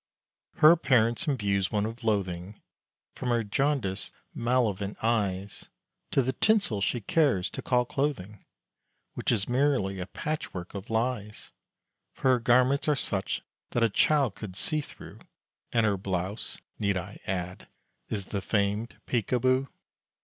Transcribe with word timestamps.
Her 0.55 0.71
appearance 0.71 1.27
imbues 1.27 1.71
one 1.71 1.85
with 1.87 2.03
loathing, 2.03 2.59
From 3.13 3.29
her 3.29 3.43
jaundiced, 3.43 4.11
malevolent 4.33 4.97
eyes 5.03 5.69
To 6.09 6.23
the 6.23 6.33
tinsel 6.33 6.81
she 6.81 7.01
cares 7.01 7.51
to 7.51 7.61
call 7.61 7.85
clothing, 7.85 8.43
Which 9.13 9.31
is 9.31 9.47
merely 9.47 9.99
a 9.99 10.07
patchwork 10.07 10.73
of 10.73 10.89
lies. 10.89 11.51
For 12.15 12.29
her 12.31 12.39
garments 12.39 12.87
are 12.87 12.95
such 12.95 13.43
that 13.73 13.83
a 13.83 13.91
child 13.91 14.33
could 14.33 14.55
see 14.55 14.81
through, 14.81 15.19
And 15.71 15.85
her 15.85 15.97
blouse 15.97 16.57
(need 16.79 16.97
I 16.97 17.19
add?) 17.27 17.67
is 18.09 18.25
the 18.25 18.41
famed 18.41 18.99
Peek 19.05 19.31
a 19.31 19.39
boo! 19.39 19.69